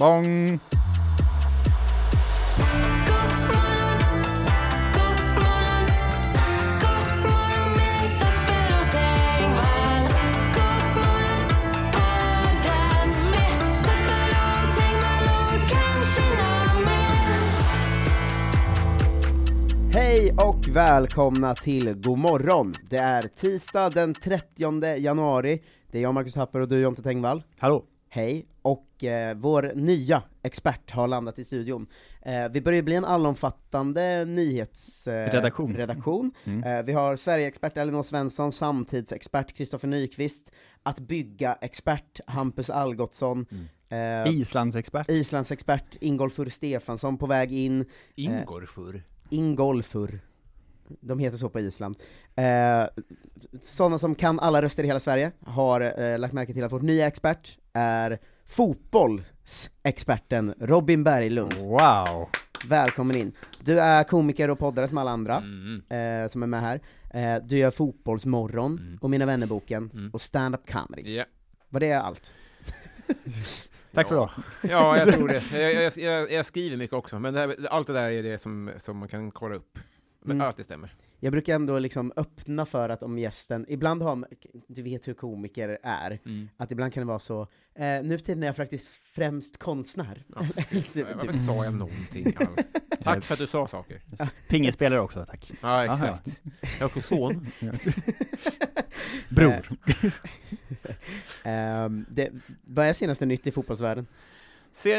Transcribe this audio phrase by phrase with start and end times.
[0.00, 0.58] Bong!
[19.92, 22.74] Hej och välkomna till God morgon.
[22.90, 27.42] Det är tisdag den 30 januari, det är jag Marcus Tapper och du Jonte Tengvall.
[27.58, 27.89] Hallå!
[28.12, 31.86] Hej, och eh, vår nya expert har landat i studion.
[32.22, 35.70] Eh, vi börjar bli en allomfattande nyhetsredaktion.
[35.70, 36.32] Eh, redaktion.
[36.44, 36.64] Mm.
[36.64, 43.46] Eh, vi har Sverige-expert Elinor Svensson, samtidsexpert Kristoffer Nyqvist, att bygga-expert Hampus Algotsson,
[43.88, 45.10] eh, Islandsexpert.
[45.10, 49.02] Islandsexpert Ingolfur Stefansson på väg in, Ingorfur.
[49.28, 50.20] Ingolfur,
[51.00, 51.96] de heter så på Island.
[52.36, 52.84] Eh,
[53.62, 56.82] sådana som kan alla röster i hela Sverige har eh, lagt märke till att vårt
[56.82, 61.54] nya expert är fotbollsexperten Robin Berglund.
[61.54, 62.28] Wow!
[62.68, 63.32] Välkommen in.
[63.60, 65.82] Du är komiker och poddare som alla andra Mm.
[66.22, 66.80] eh, som är med här.
[67.14, 68.98] Eh, du gör Fotbollsmorgon, Mm.
[69.00, 70.10] och Mina vännerboken, Mm.
[70.12, 71.16] och stand-up comedy.
[71.16, 71.24] Ja.
[71.68, 72.32] Var det allt?
[73.94, 74.30] Tack för Ja.
[74.62, 74.72] idag.
[74.72, 75.52] ja, jag tror det.
[75.60, 78.38] Jag, jag, jag, jag skriver mycket också, men det här, allt det där är det
[78.38, 79.78] som, som man kan kolla upp.
[80.22, 80.46] Men Mm.
[80.46, 80.94] allt det stämmer.
[81.22, 84.26] Jag brukar ändå liksom öppna för att om gästen, ibland har,
[84.68, 86.48] du vet hur komiker är, Mm.
[86.56, 87.42] att ibland kan det vara så,
[87.74, 90.24] eh, nu för tiden är jag faktiskt främst konstnär.
[90.34, 92.72] Ja, fy- Varför sa jag någonting alls?
[93.02, 94.00] Tack för att du sa saker.
[94.48, 95.52] Pingisspelare också, tack.
[95.60, 96.40] Ja, exakt.
[96.60, 97.46] Jag har också son.
[99.28, 99.68] Bror.
[101.42, 102.30] Ehm, det,
[102.64, 104.06] vad är senaste nytt i fotbollsvärlden?
[104.72, 104.90] Se...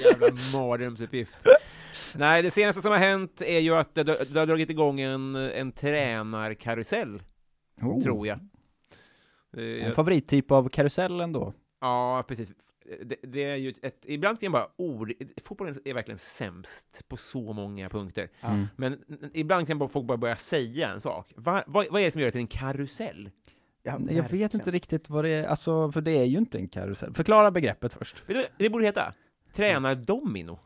[0.00, 1.38] Jävla mardrömsuppgift.
[2.16, 5.34] Nej, det senaste som har hänt är ju att det, det har dragit igång en,
[5.36, 7.22] en tränarkarusell,
[7.82, 8.02] Oh.
[8.02, 8.38] tror jag.
[9.56, 11.52] Eh, En jag- favorittyp av karusell ändå.
[11.80, 12.52] Ja, precis.
[13.04, 15.12] Det, det är ju ett, ibland ser man bara ord,
[15.44, 18.28] fotbollen är verkligen sämst på så många punkter.
[18.40, 18.66] Mm.
[18.76, 18.98] Men
[19.34, 21.32] ibland kan bara folk bara börja säga en sak.
[21.36, 23.30] Va, vad, vad är det som gör det till en karusell?
[23.82, 26.68] Ja, Jag vet inte riktigt vad det är, alltså, för det är ju inte en
[26.68, 27.14] karusell.
[27.14, 28.22] Förklara begreppet först.
[28.58, 29.14] Det borde heta
[29.54, 30.58] tränardomino.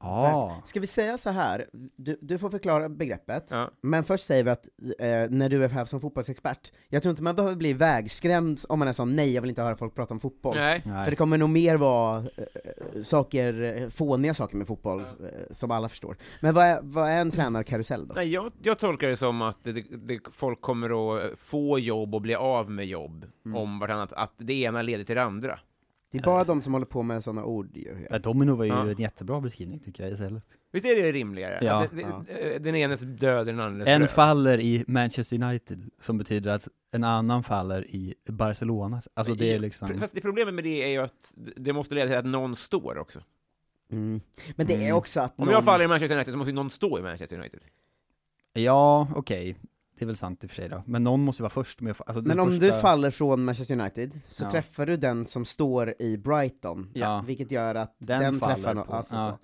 [0.00, 0.62] Ja.
[0.64, 1.66] Ska vi säga så här?
[1.96, 3.70] Du, du får förklara begreppet, Ja.
[3.80, 4.68] men först säger vi att
[4.98, 8.78] eh, när du är här som fotbollsexpert, jag tror inte man behöver bli vägskrämd om
[8.78, 10.56] man är sån nej, jag vill inte höra folk prata om fotboll.
[10.56, 10.80] Nej.
[10.82, 15.06] För det kommer nog mer vara eh, saker, eh, fåniga saker med fotboll, eh,
[15.50, 16.16] som alla förstår.
[16.40, 18.14] Men vad är, vad är en tränarkarusell då?
[18.14, 19.72] Nej, jag, jag tolkar det som att det,
[20.06, 23.58] det, folk kommer att få jobb och bli av med jobb Mm.
[23.58, 25.58] om vartannat, att det ena leder till det andra.
[26.16, 28.06] Det är bara de som håller på med sådana ord ju.
[28.10, 28.86] Ja, Domino var ju Ja.
[28.90, 30.44] en jättebra beskrivning tycker jag istället.
[30.72, 31.58] Visst är det rimligare?
[31.62, 31.84] Ja.
[31.84, 32.24] Att det, Ja.
[32.26, 34.10] det, Den enes död är den andres En bröd.
[34.10, 39.00] faller i Manchester United, som betyder att en annan faller i Barcelona.
[39.14, 40.00] Alltså det är liksom...
[40.00, 42.98] Fast det problemet med det är ju att det måste leda till att någon står
[42.98, 43.20] också.
[43.92, 44.20] Mm.
[44.56, 44.96] Men det är Mm.
[44.96, 45.54] också att Om någon...
[45.54, 47.60] jag faller i Manchester United så måste ju någon stå i Manchester United.
[48.52, 49.56] Ja, okej.
[49.98, 50.82] Det är väl sant i och för sig då.
[50.86, 52.66] Men någon måste vara först med alltså Men om första...
[52.66, 54.50] du faller från Manchester United, så Ja.
[54.50, 57.24] träffar du den som står i Brighton, Ja.
[57.26, 59.38] vilket gör att Den den, träffar någon, alltså, ja.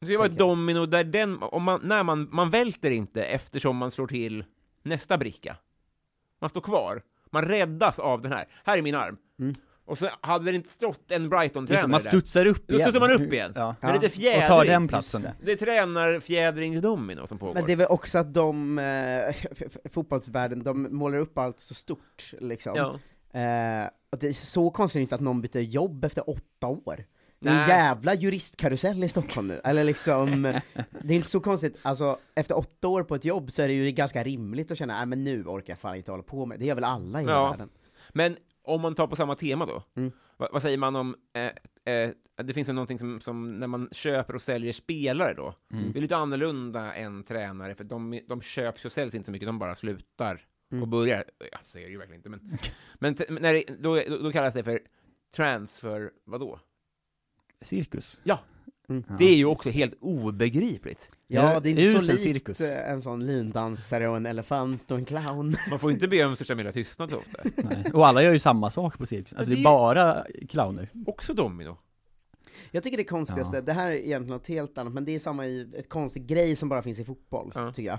[0.00, 0.06] så.
[0.06, 3.90] Det vara ett domino där den, om man, när man, man välter inte eftersom man
[3.90, 4.44] slår till
[4.82, 5.56] nästa bricka.
[6.40, 7.02] Man står kvar.
[7.30, 8.44] Man räddas av den här.
[8.64, 9.16] Här är min arm.
[9.38, 9.54] Mm.
[9.86, 12.08] Och så hade det inte stått en Brighton-tränare det, man där.
[12.10, 12.88] studsar upp Då igen.
[12.90, 13.52] studsar man upp igen.
[13.54, 13.74] Ja.
[13.80, 14.46] Men lite Och fjädring.
[14.46, 15.28] tar den platsen.
[15.42, 17.54] Det är tränarfjädringsdomino som pågår.
[17.54, 19.34] Men det är väl också att de, eh,
[19.92, 22.72] fotbollsvärlden, de målar upp allt så stort liksom.
[22.76, 22.86] ja.
[23.40, 27.04] Eh, och det är så konstigt inte att någon byter jobb efter åtta år.
[27.40, 30.42] Det är en jävla juristkarusell i Stockholm nu, eller liksom,
[31.02, 33.74] det är inte så konstigt, alltså efter åtta år på ett jobb så är det
[33.74, 36.58] ju ganska rimligt att känna, nej men nu orkar jag fan inte hålla på med
[36.58, 37.50] det, det gör väl alla i hela Ja.
[37.50, 37.68] världen.
[38.12, 38.36] Men
[38.66, 40.12] om man tar på samma tema då, Mm.
[40.36, 42.10] vad, vad säger man om eh, eh,
[42.44, 45.92] det finns ju någonting som, som när man köper och säljer spelare då, Mm.
[45.92, 49.48] det är lite annorlunda än tränare, för de, de köps och säljs inte så mycket,
[49.48, 50.82] de bara slutar Mm.
[50.82, 51.24] och börjar.
[51.52, 52.58] Ja, så är det ju verkligen inte, men,
[53.28, 54.80] men när det, då, då, då kallas det för
[55.36, 56.60] transfer, vadå?
[57.60, 58.20] Cirkus.
[58.88, 59.04] Mm.
[59.18, 61.08] Det är ju också helt obegripligt.
[61.26, 62.60] Ja, det är inte så likt cirkus.
[62.60, 65.56] en sån lindansare och en elefant och en clown.
[65.70, 67.38] Man får inte be om största möjliga tystnad så ofta.
[67.56, 67.92] Nej.
[67.94, 69.32] Och alla gör ju samma sak på cirkus.
[69.34, 70.90] Alltså det är det är- bara clowner.
[71.06, 71.76] Också domino.
[72.70, 73.60] Jag tycker det konstigaste, Ja.
[73.62, 76.56] det här är egentligen något helt annat, men det är samma i, ett konstigt grej
[76.56, 77.72] som bara finns i fotboll, Ja.
[77.72, 77.98] tycker jag.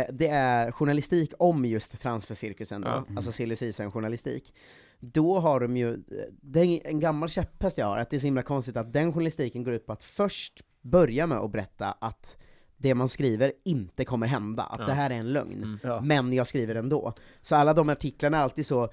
[0.00, 3.04] Eh, det är journalistik om just transfercirkusen då, Ja.
[3.16, 4.54] alltså silly season journalistik.
[5.00, 5.98] Då har de ju,
[6.42, 9.12] det är en gammal käpphäst jag har, att det är så himla konstigt att den
[9.12, 12.36] journalistiken går ut på att först börja med att berätta att
[12.76, 14.86] det man skriver inte kommer hända, att Ja.
[14.86, 15.62] det här är en lögn.
[15.62, 15.78] Mm.
[15.82, 16.00] Ja.
[16.00, 17.14] Men jag skriver ändå.
[17.42, 18.90] Så alla de artiklarna är alltid så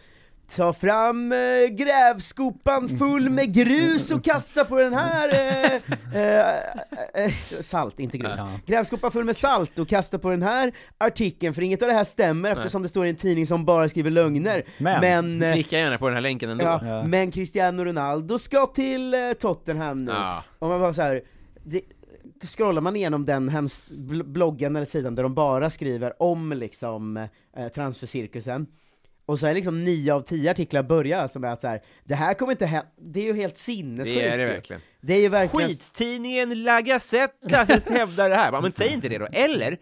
[0.47, 1.37] Ta fram eh,
[1.71, 5.73] grävskopan full med grus och kasta på den här eh,
[6.21, 6.55] eh,
[7.25, 7.31] eh,
[7.61, 8.35] Salt, inte grus.
[8.37, 8.49] Ja.
[8.65, 12.03] Grävskopan full med salt och kasta på den här artikeln, för inget av det här
[12.03, 14.63] stämmer eftersom det står i en tidning som bara skriver lögner.
[14.77, 16.63] Men, Men, eh, Klicka gärna på den här länken ändå.
[16.63, 17.03] ja, Ja.
[17.03, 20.11] men Cristiano Ronaldo ska till eh, Tottenham nu.
[20.11, 20.43] Ja.
[20.59, 21.21] Och man bara så här,
[21.63, 21.81] det,
[22.43, 27.17] scrollar man igenom den hems, bl- bloggen eller sidan där de bara skriver om liksom
[27.57, 28.67] eh, transfercirkusen,
[29.25, 32.15] och så är liksom nio av tio artiklar börjar alltså med att så här, det
[32.15, 34.15] här kommer inte hända, det är ju helt sinnessjukt.
[34.19, 34.81] Det är det verkligen.
[35.01, 35.69] Det är ju verkligen...
[35.69, 37.47] Skittidningen La Gazette
[37.93, 38.61] hävdar det här.
[38.61, 39.25] Men säg inte det då.
[39.31, 39.77] Eller,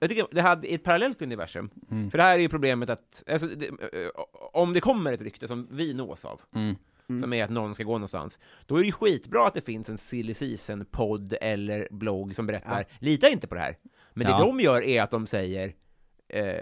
[0.00, 1.70] jag tycker det hade ett parallellt universum.
[1.90, 2.10] Mm.
[2.10, 4.08] För det här är ju problemet att, alltså, det, eh,
[4.52, 7.20] om det kommer ett rykte som vi nås av, Mm.
[7.20, 9.88] som är att någon ska gå någonstans, då är det ju skitbra att det finns
[9.88, 13.76] en silly season-podd eller blogg som berättar, lita inte på det här.
[14.14, 14.38] Men Ja.
[14.38, 15.72] det de gör är att de säger,
[16.28, 16.54] eh,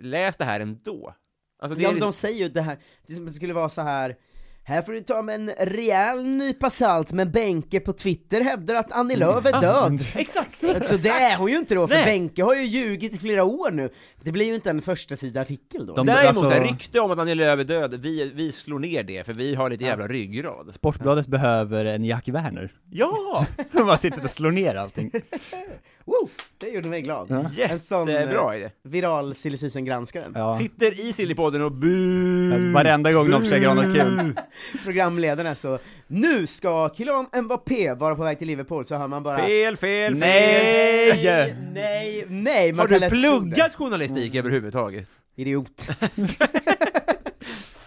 [0.00, 1.14] läs det här ändå.
[1.62, 4.16] Alltså, det Ja, är, de säger ju det här, det som skulle vara så här.
[4.64, 8.92] Här får du ta med en rejäl nypa salt, men Benke på Twitter hävdar att
[8.92, 10.00] Annie Lööf är död.
[10.16, 10.58] Exakt!
[10.58, 12.04] Så det är hon ju inte då, för Nej.
[12.04, 13.90] Benke har ju ljugit i flera år nu.
[14.22, 15.94] Det blir ju inte en första sida artikel då.
[15.94, 19.26] De- Däremot, alltså- rykte om att Annie Lööf är död, vi, vi slår ner det,
[19.26, 20.74] för vi har lite jävla ryggrad.
[20.74, 22.72] Sportbladet behöver en Jack Werner.
[22.90, 23.46] Ja!
[23.72, 25.10] Som bara sitter och slår ner allting.
[26.10, 26.28] Woo!
[26.58, 27.30] Det gjorde mig glad.
[27.58, 28.70] En sån Jättebra eh, idé.
[28.82, 30.32] viral silly season-granskaren.
[30.34, 30.58] Ja.
[30.58, 32.72] Sitter i Sillypodden och bu.
[32.72, 34.34] Varenda gång de försöker ha något kul.
[34.84, 39.22] Programledaren är så, nu ska Kylian Mbappé vara på väg till Liverpool, så hör man
[39.22, 40.18] bara Fel, fel, fel!
[40.18, 42.72] Nej, nej, nej!
[42.72, 43.38] Man Har kan du lätt tro det.
[43.40, 45.10] pluggat journalistik överhuvudtaget?
[45.36, 45.88] Idiot.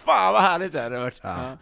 [0.04, 1.20] Fan vad härligt det hade varit!
[1.22, 1.58] Ja.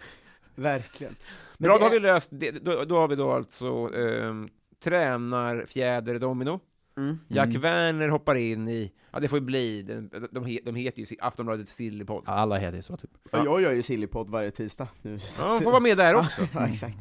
[0.54, 1.16] Verkligen.
[1.58, 4.48] Men Bra, det då har vi löst, det, då, då har vi då alltså um,
[4.82, 6.60] tränar fjäder domino.
[6.96, 7.18] Mm.
[7.28, 7.60] Jack Mm.
[7.60, 11.68] Werner hoppar in i, ja det får ju bli, de, de, de heter ju Aftonbladet
[11.68, 12.22] Sillypodd.
[12.26, 13.10] Ja, alla heter ju så typ.
[13.30, 13.44] Ja.
[13.44, 15.18] Jag gör ju Sillypodd varje tisdag nu.
[15.38, 16.42] Ja, de får vara med där också.
[16.54, 16.98] Ja, exakt.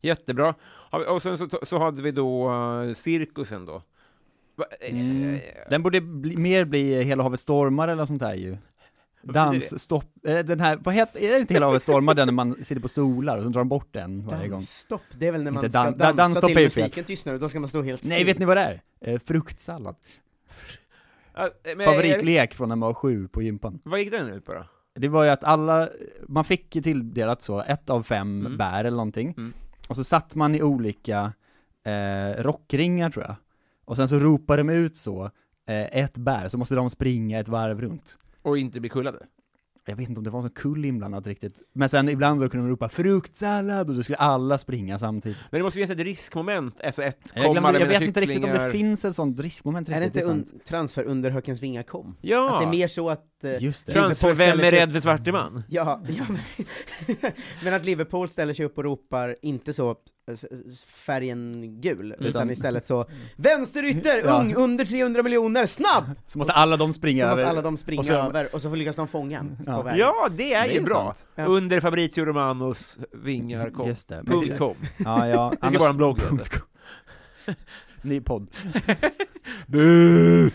[0.00, 0.54] Jättebra.
[1.08, 3.74] Och sen så, så hade vi då uh, cirkusen då.
[4.80, 5.34] Eh, Mm.
[5.34, 8.56] eh, Den borde bli, mer bli Hela havet stormar eller sånt där ju.
[9.22, 12.64] Dansstopp, eh, den här, vad heter, är det inte Hela havet stormar den när man
[12.64, 14.58] sitter på stolar och så drar de bort den varje gång?
[14.58, 17.40] Dansstopp, det är väl när man Inte ska dan- dansa dansstopp till musiken tystnar och
[17.40, 18.08] då ska man stå helt still.
[18.10, 18.82] Nej, vet ni vad det är?
[19.00, 19.96] Eh, fruktsallad.
[21.34, 23.78] ja, men är- Favoritlek från när man var sju på gympan.
[23.82, 24.64] Vad gick den ut på då?
[24.94, 25.88] Det var ju att alla,
[26.28, 28.58] man fick tilldelat så, ett av fem Mm.
[28.58, 29.34] bär eller någonting.
[29.36, 29.52] Mm.
[29.88, 31.32] Och så satt man i olika
[31.84, 33.34] eh, rockringar tror jag.
[33.84, 35.24] Och sen så ropade de ut så,
[35.66, 38.18] eh, ett bär, så måste de springa ett varv runt.
[38.42, 39.18] Och inte bli kullade?
[39.84, 41.62] Jag vet inte om det var så kul inblandat riktigt.
[41.72, 45.38] Men sen ibland då kunde de ropa 'fruktsallad' och då skulle alla springa samtidigt.
[45.50, 48.50] Men det måste finnas ett riskmoment, alltså ett Jag, glömde, jag vet inte riktigt om
[48.50, 50.22] det finns ett sånt riskmoment Är det riktigt.
[50.22, 50.52] inte det är sant.
[50.62, 52.16] un- transfer under Hökens vingar kom?
[52.20, 52.54] Ja!
[52.54, 53.24] Att det är mer så att...
[53.44, 53.92] eh, Just det.
[53.92, 55.62] Transfer, Liverpool vem är rädd för svarte man?
[55.68, 57.16] Ja, ja men,
[57.64, 59.96] men att Liverpool ställer sig upp och ropar, inte så eh,
[60.88, 63.06] färgen gul, utan, Utan- istället så
[63.36, 64.40] Vänsterytter, Ja.
[64.40, 66.04] ung, under 300 miljoner, snabb!
[66.26, 67.50] Så måste alla de Så springa måste över.
[67.50, 69.76] alla de springa och så- över, och så får lyckas de fånga en Ja.
[69.76, 69.98] på vägen.
[69.98, 71.14] Ja, det är Det är ju bra!
[71.34, 71.44] Ja.
[71.44, 73.88] Under Fabrizio Romanos vingar kom.
[73.88, 74.14] Just det.
[74.24, 74.76] Men Punkt det- com.
[74.98, 75.52] Ja, ja.
[75.60, 76.18] Det ska vara en blogg.
[78.02, 78.46] Ny podd.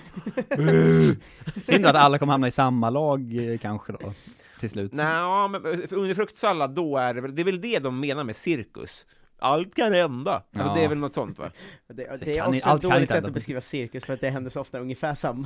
[1.64, 4.14] Synd att alla kommer hamna i samma lag eh, kanske då,
[4.60, 4.94] till slut.
[4.94, 8.24] Nej, men för under fruktsallad, då är det väl, det är väl det de menar
[8.24, 9.08] med cirkus.
[9.40, 10.32] Allt kan hända.
[10.34, 10.74] Alltså, Ja.
[10.76, 11.52] det är väl något sånt va?
[11.88, 13.28] Det, det, Det är kan i- också allt ett kan dåligt inte sätt hända.
[13.28, 15.46] att beskriva cirkus, för att det händer så ofta ungefär samma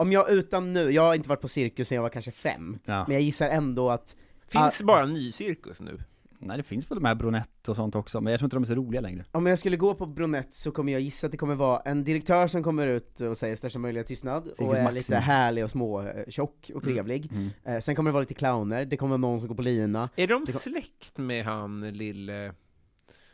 [0.00, 2.78] om jag utan nu, jag har inte varit på cirkus sen jag var kanske fem,
[2.84, 3.04] Ja.
[3.08, 4.16] men jag gissar ändå att
[4.48, 4.84] Finns Ah.
[4.84, 5.98] bara ny cirkus nu?
[6.42, 8.62] Nej det finns väl de här Bronett och sånt också, men jag tror inte de
[8.62, 9.24] är så roliga längre.
[9.32, 12.04] om jag skulle gå på Bronett så kommer jag gissa att det kommer vara en
[12.04, 14.94] direktör som kommer ut och säger största möjliga tystnad, och är Maximum.
[14.94, 17.32] lite härlig och små, eh, tjock och trevlig.
[17.32, 17.48] Mm.
[17.64, 20.08] Eh, sen kommer det vara lite clowner, det kommer vara någon som går på lina.
[20.16, 22.54] Är de kom- släkt med han lille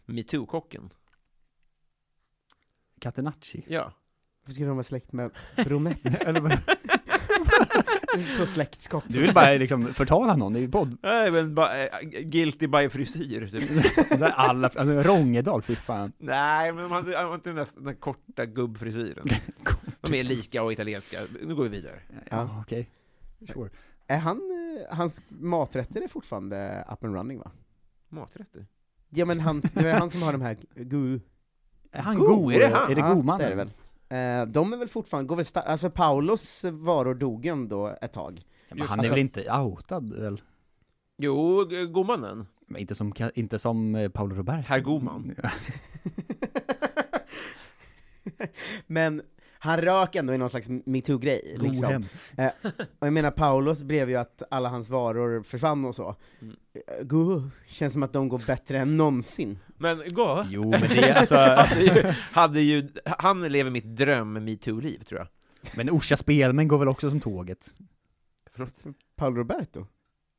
[0.06, 0.90] metoo-kocken?
[3.00, 3.64] Catenacci.
[3.68, 3.92] Ja.
[4.46, 5.30] Varför skulle de vara släkt med
[5.64, 6.22] Bronett?
[6.26, 6.58] Eller vad-
[8.38, 9.04] så släktskap.
[9.08, 10.98] Du vill bara liksom förtala någon i podd.
[11.02, 14.22] Nej, men bara, äh, guilty by frisyr, typ.
[14.34, 16.12] Alla, alltså Rångedal, fy fan.
[16.18, 19.26] Nej, men man har inte den där, den där korta gubbfrisyren.
[20.00, 21.20] De är lika och italienska.
[21.42, 22.00] Nu går vi vidare.
[22.30, 22.90] Ja, okej.
[23.52, 23.70] Sure.
[24.06, 24.36] Är han,
[24.90, 27.50] eh, hans maträtter är fortfarande up and running va?
[28.08, 28.66] Maträtter?
[29.10, 31.20] Ja men han, det är han som har de här gu...
[31.92, 32.52] Är han Go, god?
[32.52, 32.90] är det han?
[32.90, 33.38] Är det Ja, godmannen?
[33.38, 33.70] det är det väl.
[34.08, 38.12] Eh, de är väl fortfarande, går väl starkt, alltså Paulos varor dog ju ändå ett
[38.12, 38.42] tag.
[38.68, 40.40] Ja, men Just- han är alltså- väl inte outad väl?
[41.18, 42.46] Jo, g- godmannen.
[42.66, 44.68] Men inte som, inte som eh, Paolo Roberto.
[44.68, 45.34] Herr Goman.
[45.42, 45.50] Ja.
[48.86, 49.22] Men
[49.58, 51.82] han rök ändå i någon slags metoo-grej, liksom.
[51.82, 52.04] Godhem.
[52.98, 56.14] Och jag menar, Paulos blev ju att alla hans varor försvann och så.
[56.40, 56.56] Mm.
[56.74, 59.58] Eh, Go, känns som att de går bättre än någonsin.
[59.78, 60.46] Men gå.
[60.50, 65.20] Jo men det är alltså, hade ju, hade ju, han lever mitt dröm metoo-liv, tror
[65.20, 65.28] jag.
[65.76, 67.74] men Orsa Spelmän går väl också som tåget?
[68.52, 68.74] Förlåt.
[69.16, 69.86] Paolo Roberto,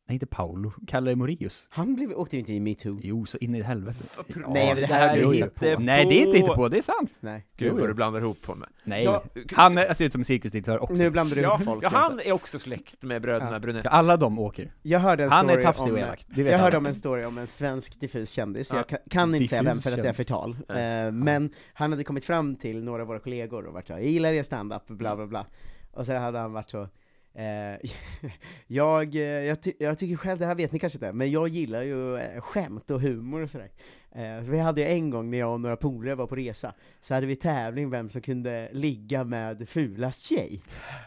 [0.09, 1.67] Nej inte Paolo, Kalle Moraeus.
[1.69, 2.99] han blev, åkte inte i metoo.
[3.03, 4.03] Jo, så in i helvete.
[4.47, 5.31] Nej, men det här är jo.
[5.31, 5.79] hittepå.
[5.79, 7.11] Nej det är inte inte på, det är sant.
[7.19, 7.45] Nej.
[7.57, 8.69] Gud vad du blandar ihop på mig.
[8.83, 9.03] Nej.
[9.03, 10.93] Ja, Han ser ut som en cirkusdirektör också.
[10.95, 11.83] Nu blandar du Ja, ihop folk.
[11.83, 12.29] ja, han inte.
[12.29, 13.59] är också släkt med bröderna Ja.
[13.59, 13.81] Brunett.
[13.85, 14.73] Ja, Alla de åker.
[14.81, 16.57] Jag hörde en Han är tafsig och elak, Jag alla.
[16.57, 18.75] hörde om en story om en svensk diffus kändis, Ja.
[18.77, 21.05] jag kan, kan inte säga vem Diffus för att det är förtal, Nej.
[21.05, 24.03] eh, men han hade kommit fram till några av våra kollegor och varit så jag
[24.05, 25.45] gillar er standup, bla bla bla,
[25.91, 26.87] och så hade han varit så
[27.34, 27.89] Eh,
[28.67, 31.48] jag, eh, jag, ty jag tycker själv, det här vet ni kanske inte, men jag
[31.48, 33.69] gillar ju eh, skämt och humor och sådär.
[34.12, 37.13] Eh, vi hade ju en gång när jag och några polare var på resa, så
[37.13, 40.62] hade vi tävling vem som kunde ligga med fulast tjej.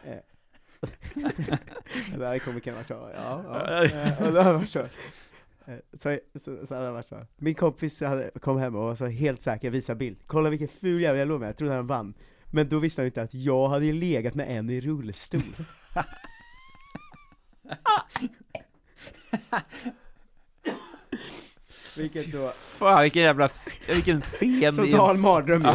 [0.05, 0.17] Eh,
[2.19, 3.85] Där komikern var så, ja, ja.
[3.85, 4.85] Eh, och då var det så,
[5.93, 9.41] så, så, så hade varit så, min kompis hade, kom hem och var så helt
[9.41, 12.15] säker, visade bild, kolla vilken ful jävel jag låg med, jag trodde han vann.
[12.51, 15.41] Men då visste han inte att jag hade legat med en i rullstol.
[21.97, 23.49] Vilket då, Fan vilken jävla,
[23.89, 25.69] vilken scen total mardröm ju.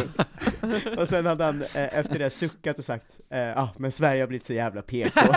[0.96, 4.22] Och sen hade han eh, efter det suckat och sagt, ja eh, ah, men Sverige
[4.22, 5.20] har blivit så jävla PK.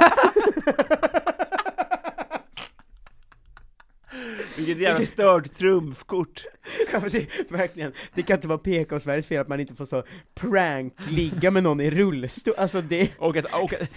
[4.76, 6.44] Vilket jävla stört trumfkort.
[6.92, 9.76] Ja, men det, verkligen, det kan inte vara PK och Sveriges fel att man inte
[9.76, 10.04] får så
[10.36, 13.90] prank ligga med någon i rullstol, alltså det, Och att, och att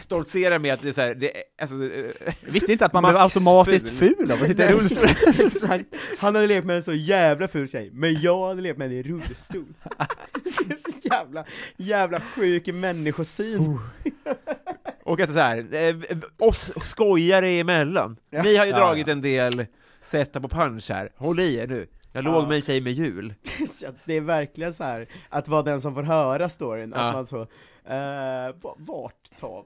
[0.00, 1.32] stoltsera med att det är så här, det
[1.62, 1.74] alltså,
[2.40, 4.14] Jag visste inte att man Max blev automatiskt ful.
[4.18, 5.04] ful av att sitta i rullstol.
[5.46, 5.84] Exakt,
[6.18, 8.92] han hade levt med en så jävla ful tjej, men jag hade levt med en
[8.92, 9.64] i rullstol.
[10.68, 11.44] Det är så jävla,
[11.76, 13.78] jävla sjuk människosyn.
[15.04, 16.18] och att det är så här, eh,
[16.48, 18.16] oss skojare emellan.
[18.30, 18.42] Ja.
[18.42, 19.12] Ni har ju Ja, dragit ja.
[19.12, 19.66] en del
[20.00, 21.86] sätta på punch här, håll i er nu.
[22.12, 22.30] Jag Ja.
[22.30, 23.34] låg med en tjej med jul.
[23.70, 27.02] Så att det är verkligen så här att vara den som får höra storyn, Ja.
[27.02, 27.40] att man så,
[27.84, 29.64] eh, va- vart tar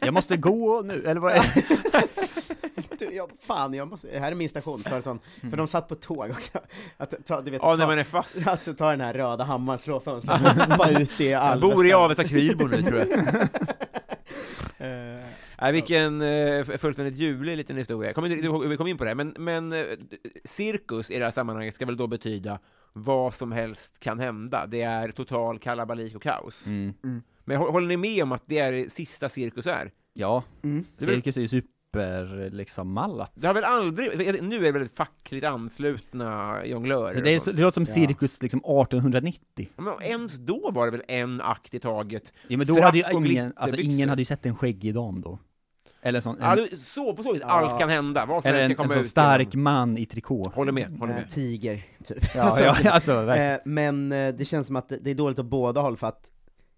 [0.06, 1.42] Jag måste gå nu, eller vad är
[2.98, 5.18] du, ja, fan, jag måste, här är min station, ta en sån,
[5.50, 6.58] för de satt på tåg också,
[6.96, 8.46] att ta, du vet, Ja, ta, när man är fast.
[8.46, 11.74] alltså ta den här röda hammaren, slå fönstret, hoppa ut i Jag Alvesta.
[11.76, 13.48] bor i Avesta Krylbo nu tror jag.
[15.60, 18.12] Nej, vilken eh, fullständigt ljuvlig liten historia.
[18.12, 19.84] Kom in, vi kom in på det, men, men eh,
[20.44, 22.58] cirkus i det här sammanhanget ska väl då betyda
[22.92, 24.66] vad som helst kan hända.
[24.66, 26.66] Det är total kalabalik och kaos.
[26.66, 26.94] mm.
[27.44, 29.90] Men hå- håller ni med om att det är det sista cirkus är?
[30.12, 30.84] Ja, Mm.
[30.98, 31.48] Cirkus är ju
[32.00, 33.32] super, liksom, mallat.
[33.34, 37.22] Det har väl aldrig, nu är det väldigt fackligt anslutna jonglörer.
[37.22, 38.08] Det, är så, det låter som Ja.
[38.08, 39.40] cirkus liksom 1890.
[39.76, 42.32] Ja, Men ens då var det väl en akt i taget?
[42.48, 45.38] Ja men då hade ju ingen, alltså ingen hade ju sett en skäggig dam då.
[46.02, 48.70] Eller sån, Ja, en, så på så vis, allt kan hända, vad som eller en,
[48.80, 49.06] en sån ut.
[49.06, 50.52] stark genom- man i trikå.
[50.54, 51.30] Håller med, håller Eh, med.
[51.30, 52.34] tiger, typ.
[52.34, 55.38] Ja, Alltså, ja, alltså eh, men eh, det känns som att det det är dåligt
[55.38, 56.30] åt båda håll för att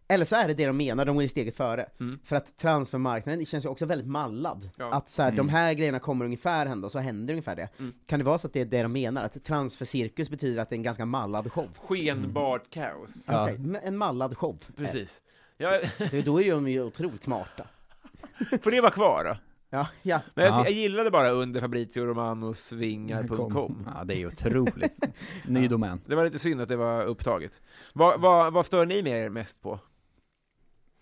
[0.08, 1.86] eller så är det det de menar, de går ju steget före.
[2.00, 2.18] Mm.
[2.24, 4.70] För att transfermarknaden känns ju också väldigt mallad.
[4.76, 4.92] Ja.
[4.94, 5.48] Att så här, de Mm.
[5.48, 7.68] här grejerna kommer ungefär hända, och så händer ungefär det.
[7.78, 7.92] Mm.
[8.06, 9.24] Kan det vara så att det är det de menar?
[9.24, 11.68] Att transfercirkus betyder att det är en ganska mallad show?
[11.88, 13.24] Skenbart kaos.
[13.28, 13.50] Ja.
[13.82, 14.58] En mallad show.
[14.76, 15.20] Precis.
[15.56, 17.64] Ja, Eh, det- Då är de ju otroligt smarta.
[18.62, 19.36] får det vara kvar då?
[19.70, 20.20] Ja, ja.
[20.34, 20.64] Men jag, Ja.
[20.64, 23.88] jag gillade bara under Fabrizio Romanos vingar.com.
[23.96, 24.98] Ja, det är otroligt.
[25.46, 26.00] Ny domän.
[26.06, 27.60] Det var lite synd att det var upptaget.
[27.92, 29.78] Vad, vad, vad stör ni med er mest på?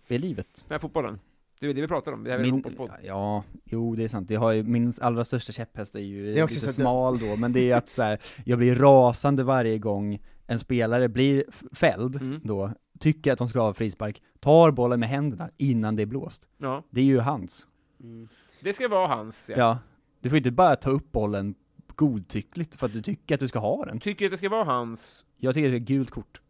[0.09, 0.65] Det är livet.
[0.69, 1.19] Med fotbollen?
[1.61, 2.65] Det är det vi pratar om, det här är Min,
[3.03, 4.31] ja, jo det är sant.
[4.31, 7.37] Jag har ju, min allra största käpphäst är ju Det är också lite smal då,
[7.37, 12.17] men det är att så här, jag blir rasande varje gång en spelare blir fälld
[12.17, 12.41] Mm.
[12.45, 16.49] då, tycker att de ska ha frispark, tar bollen med händerna innan det är blåst.
[16.59, 17.69] Ja, Det är ju hans.
[18.01, 18.29] Mm.
[18.61, 19.51] det ska vara hans.
[19.51, 19.57] Ja.
[19.59, 19.79] Ja.
[20.21, 21.55] Du får inte bara ta upp bollen
[21.95, 24.01] godtyckligt för att du tycker att du ska ha den.
[24.01, 25.27] Tycker att det ska vara hans.
[25.37, 26.41] Jag tycker det är gult kort.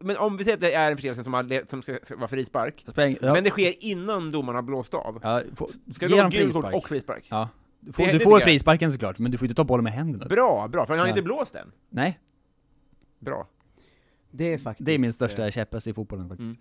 [0.00, 2.28] Men om vi säger att det är en förseelse som, har som ska, ska vara
[2.28, 5.20] frispark, ing- ja, men det sker innan domaren har blåst av.
[5.22, 6.74] ja, få, Ska vara dem gult kort frispark.
[6.74, 7.26] och frispark?
[7.30, 7.48] Ja.
[7.80, 10.26] Du får, Det- du får frisparken såklart, men du får inte ta bollen med händerna.
[10.26, 11.10] Bra, bra, för han har Ja.
[11.10, 11.72] inte blåst än.
[11.90, 12.18] Nej,
[13.18, 13.48] Bra.
[14.30, 14.86] Det är faktiskt...
[14.86, 16.50] det är min eh, största käpphäst i fotbollen faktiskt.
[16.50, 16.60] Mm.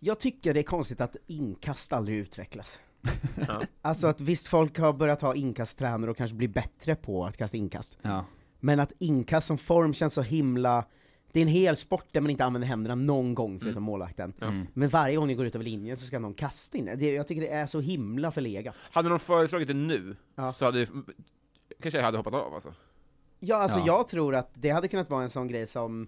[0.00, 2.80] Jag tycker det är konstigt att inkast aldrig utvecklas.
[3.48, 3.62] Ja.
[3.82, 7.56] Alltså att visst, folk har börjat ha inkasttränare och kanske blir bättre på att kasta
[7.56, 7.98] inkast.
[8.02, 8.24] Ja.
[8.60, 10.84] Men att inkast som form känns så himla...
[11.34, 14.32] Det är en hel sport där man inte använder händerna någon gång förutom målvakten.
[14.38, 14.46] Ja.
[14.46, 14.66] Mm.
[14.74, 17.12] Men varje gång ni går ut över linjen så ska någon kasta in det.
[17.12, 18.74] Jag tycker det är så himla förlegat.
[18.92, 20.52] Hade de föreslagit det nu, Ja.
[20.52, 20.86] så hade
[21.82, 22.74] kanske jag hade hoppat av alltså.
[23.40, 23.86] Ja, alltså Ja.
[23.86, 26.06] jag tror att det hade kunnat vara en sån grej som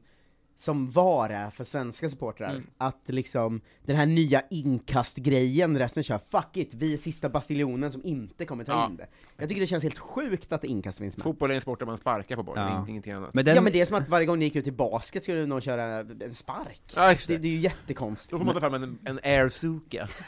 [0.58, 2.66] som VAR är för svenska supportrar, Mm.
[2.78, 8.04] att liksom den här nya inkastgrejen, resten kör 'fuck it, vi är sista bastiljonen som
[8.04, 8.86] inte kommer ta Ja.
[8.86, 11.25] in det' Jag tycker det känns helt sjukt att inkast finns med.
[11.25, 12.86] Fotboll är en sport där man sparkar på bollen, Ja.
[12.88, 13.34] ingenting annat.
[13.34, 15.22] Men den, Ja men det är som att varje gång ni gick ut i basket
[15.22, 16.80] skulle någon köra en spark.
[16.94, 17.38] Ja, Det, det.
[17.38, 18.30] det är ju jättekonstigt.
[18.30, 20.08] Då får man ta fram en, en airsuka.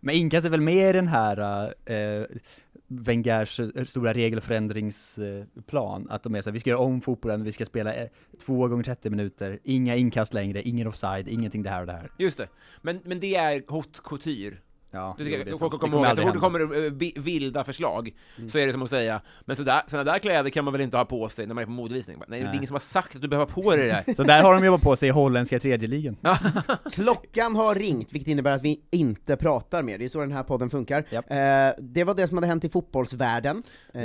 [0.00, 2.24] Men inkast är väl mer den här eh,
[2.88, 7.52] Wengers eh, stora regelförändringsplan, att de är så här, vi ska göra om fotbollen, vi
[7.52, 8.08] ska spela eh,
[8.44, 12.10] två gånger 30 minuter, inga inkast längre, ingen offside, ingenting det här och det här.
[12.18, 12.48] Just det.
[12.82, 14.56] Men, men det är haute couture.
[14.90, 16.60] Ja, Du jo, tycker, det är folk kommer Det ihåg att så fort det kommer
[16.86, 18.14] eh, vi- vilda förslag,
[18.52, 20.96] så är det som att säga, men sådär, sådana där kläder kan man väl inte
[20.96, 22.16] ha på sig när man är på modevisning?
[22.18, 22.56] Nej, det är Nej.
[22.56, 24.14] ingen som har sagt att du behöver ha på dig det där.
[24.16, 26.16] Så där har de jobbat på sig i holländska tredje ligan.
[26.92, 30.42] Klockan har ringt, vilket innebär att vi inte pratar mer, det är så den här
[30.42, 31.04] podden funkar.
[31.10, 31.30] Japp.
[31.30, 31.36] Eh,
[31.84, 33.62] det var det som hade hänt i fotbollsvärlden.
[33.94, 34.02] Eh,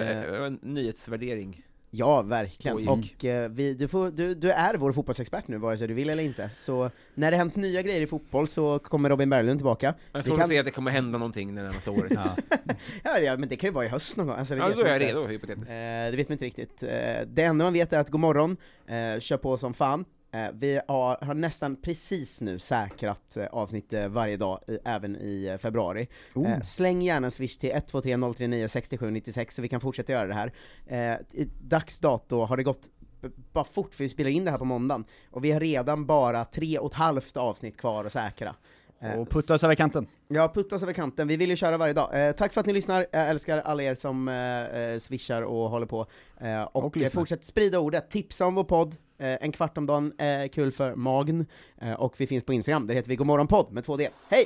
[0.62, 1.62] nyhetsvärdering.
[1.95, 2.77] Ja, verkligen.
[2.77, 2.88] Oj.
[2.88, 6.10] Och eh, vi, du, får, du, du är vår fotbollsexpert nu, vare sig du vill
[6.10, 6.49] eller inte.
[6.49, 9.93] Så när det hänt nya grejer i fotboll så kommer Robin Berglund tillbaka.
[10.12, 12.13] Jag tror kan- att det kommer hända någonting det närmaste året.
[13.03, 13.19] Ja.
[13.19, 14.36] Ja, men det kan ju vara i höst någon gång.
[14.38, 15.69] Alltså, det Ja, då är jag redo, hypotetiskt.
[15.69, 16.84] Eh, det vet man inte riktigt.
[16.84, 16.89] Eh,
[17.27, 20.06] det enda man vet är att god morgon, eh, kör på som fan.
[20.34, 25.15] Eh, vi har, har nästan precis nu säkrat eh, avsnitt eh, varje dag, i, även
[25.15, 26.08] i februari.
[26.36, 26.62] Oh.
[26.62, 30.34] Släng gärna en swish till 123 039 67 96 så vi kan fortsätta göra det
[30.34, 30.54] här.
[31.32, 32.89] I dags dato har det gått
[33.54, 36.46] bara fort, för vi spelar in det här på måndagen, och vi har redan bara
[36.46, 38.56] tre och ett halvt avsnitt kvar att säkra.
[39.03, 40.07] Eh, Och putta oss över kanten.
[40.27, 41.27] Ja, putta oss över kanten.
[41.27, 42.27] Vi vill ju köra varje dag.
[42.27, 45.69] Eh, tack för att ni lyssnar, jag älskar alla er som eh, eh, swishar och
[45.69, 46.05] håller på.
[46.41, 49.85] Eh, och Och eh, fortsätt sprida ordet, tipsa om vår podd, eh, en kvart om
[49.85, 51.45] dagen, eh, kul för magen.
[51.81, 54.09] Eh, och vi finns på Instagram, där heter vi Godmorgonpodd med två D.
[54.29, 54.45] Hej!